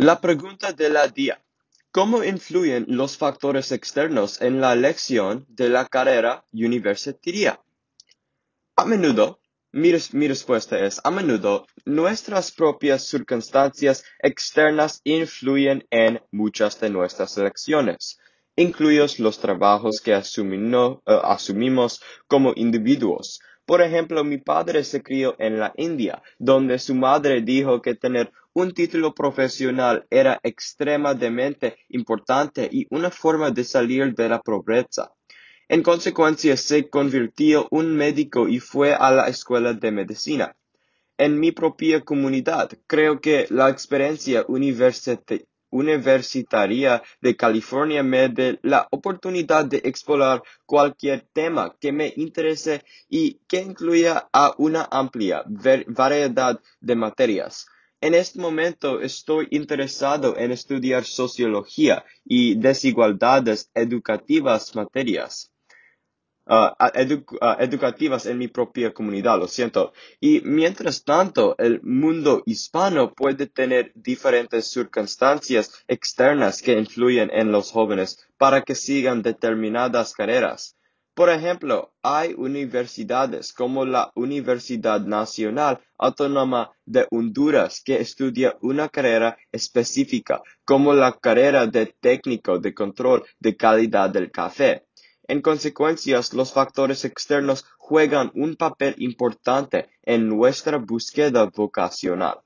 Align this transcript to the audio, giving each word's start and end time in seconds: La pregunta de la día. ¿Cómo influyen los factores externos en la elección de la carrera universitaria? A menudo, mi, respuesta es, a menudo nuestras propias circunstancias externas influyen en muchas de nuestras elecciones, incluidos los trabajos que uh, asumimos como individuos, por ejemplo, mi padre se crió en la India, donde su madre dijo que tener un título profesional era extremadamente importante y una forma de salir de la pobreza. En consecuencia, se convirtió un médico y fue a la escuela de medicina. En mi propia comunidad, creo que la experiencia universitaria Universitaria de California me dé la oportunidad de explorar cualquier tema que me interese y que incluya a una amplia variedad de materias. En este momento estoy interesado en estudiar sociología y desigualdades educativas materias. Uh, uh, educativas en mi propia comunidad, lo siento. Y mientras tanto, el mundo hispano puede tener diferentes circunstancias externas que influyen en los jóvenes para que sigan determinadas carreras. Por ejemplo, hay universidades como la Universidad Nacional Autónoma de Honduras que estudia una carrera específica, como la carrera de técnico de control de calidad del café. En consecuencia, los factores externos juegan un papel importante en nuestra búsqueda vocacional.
La 0.00 0.18
pregunta 0.18 0.72
de 0.72 0.88
la 0.88 1.08
día. 1.08 1.44
¿Cómo 1.92 2.24
influyen 2.24 2.86
los 2.88 3.18
factores 3.18 3.70
externos 3.70 4.40
en 4.40 4.58
la 4.58 4.72
elección 4.72 5.44
de 5.46 5.68
la 5.68 5.86
carrera 5.88 6.42
universitaria? 6.54 7.60
A 8.76 8.86
menudo, 8.86 9.40
mi, 9.72 9.92
respuesta 9.92 10.78
es, 10.78 11.02
a 11.04 11.10
menudo 11.10 11.66
nuestras 11.84 12.50
propias 12.50 13.08
circunstancias 13.08 14.02
externas 14.22 15.02
influyen 15.04 15.86
en 15.90 16.22
muchas 16.30 16.80
de 16.80 16.88
nuestras 16.88 17.36
elecciones, 17.36 18.18
incluidos 18.56 19.18
los 19.18 19.38
trabajos 19.38 20.00
que 20.00 20.14
uh, 20.14 21.00
asumimos 21.24 22.00
como 22.26 22.54
individuos, 22.56 23.42
por 23.70 23.82
ejemplo, 23.82 24.24
mi 24.24 24.38
padre 24.38 24.82
se 24.82 25.00
crió 25.00 25.36
en 25.38 25.60
la 25.60 25.72
India, 25.76 26.24
donde 26.40 26.76
su 26.80 26.92
madre 26.92 27.40
dijo 27.40 27.80
que 27.80 27.94
tener 27.94 28.32
un 28.52 28.72
título 28.72 29.14
profesional 29.14 30.08
era 30.10 30.40
extremadamente 30.42 31.76
importante 31.88 32.68
y 32.68 32.88
una 32.90 33.12
forma 33.12 33.52
de 33.52 33.62
salir 33.62 34.12
de 34.16 34.28
la 34.28 34.40
pobreza. 34.40 35.12
En 35.68 35.84
consecuencia, 35.84 36.56
se 36.56 36.90
convirtió 36.90 37.68
un 37.70 37.94
médico 37.94 38.48
y 38.48 38.58
fue 38.58 38.92
a 38.92 39.12
la 39.12 39.28
escuela 39.28 39.72
de 39.72 39.92
medicina. 39.92 40.56
En 41.16 41.38
mi 41.38 41.52
propia 41.52 42.00
comunidad, 42.00 42.70
creo 42.88 43.20
que 43.20 43.46
la 43.50 43.70
experiencia 43.70 44.44
universitaria 44.48 45.46
Universitaria 45.70 47.02
de 47.20 47.36
California 47.36 48.02
me 48.02 48.28
dé 48.28 48.58
la 48.62 48.88
oportunidad 48.90 49.64
de 49.64 49.78
explorar 49.84 50.42
cualquier 50.66 51.22
tema 51.32 51.76
que 51.80 51.92
me 51.92 52.12
interese 52.16 52.84
y 53.08 53.34
que 53.48 53.60
incluya 53.60 54.28
a 54.32 54.54
una 54.58 54.88
amplia 54.90 55.44
variedad 55.46 56.60
de 56.80 56.96
materias. 56.96 57.66
En 58.02 58.14
este 58.14 58.40
momento 58.40 59.00
estoy 59.00 59.46
interesado 59.50 60.36
en 60.38 60.52
estudiar 60.52 61.04
sociología 61.04 62.04
y 62.24 62.54
desigualdades 62.54 63.70
educativas 63.74 64.74
materias. 64.74 65.52
Uh, 66.52 66.74
uh, 66.80 67.56
educativas 67.60 68.26
en 68.26 68.36
mi 68.36 68.48
propia 68.48 68.92
comunidad, 68.92 69.38
lo 69.38 69.46
siento. 69.46 69.92
Y 70.18 70.40
mientras 70.40 71.04
tanto, 71.04 71.54
el 71.58 71.80
mundo 71.82 72.42
hispano 72.44 73.14
puede 73.14 73.46
tener 73.46 73.92
diferentes 73.94 74.68
circunstancias 74.68 75.70
externas 75.86 76.60
que 76.60 76.76
influyen 76.76 77.30
en 77.32 77.52
los 77.52 77.70
jóvenes 77.70 78.26
para 78.36 78.62
que 78.62 78.74
sigan 78.74 79.22
determinadas 79.22 80.12
carreras. 80.12 80.76
Por 81.14 81.28
ejemplo, 81.28 81.92
hay 82.02 82.34
universidades 82.36 83.52
como 83.52 83.84
la 83.84 84.10
Universidad 84.14 85.02
Nacional 85.02 85.78
Autónoma 85.98 86.72
de 86.86 87.06
Honduras 87.10 87.82
que 87.84 88.00
estudia 88.00 88.56
una 88.62 88.88
carrera 88.88 89.36
específica, 89.52 90.40
como 90.64 90.94
la 90.94 91.12
carrera 91.12 91.66
de 91.66 91.94
técnico 92.00 92.58
de 92.58 92.72
control 92.72 93.24
de 93.38 93.56
calidad 93.56 94.10
del 94.10 94.30
café. 94.30 94.86
En 95.30 95.42
consecuencia, 95.42 96.20
los 96.32 96.52
factores 96.52 97.04
externos 97.04 97.64
juegan 97.78 98.32
un 98.34 98.56
papel 98.56 98.96
importante 98.98 99.88
en 100.02 100.28
nuestra 100.28 100.78
búsqueda 100.78 101.44
vocacional. 101.44 102.40